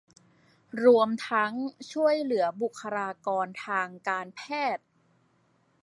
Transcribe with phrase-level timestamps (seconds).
[0.83, 1.53] รวมทั้ง
[1.91, 4.41] ช่วยเหลือบุคคลากรทางการแพ
[4.75, 4.85] ทย์